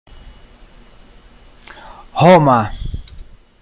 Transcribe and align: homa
homa 2.25 2.57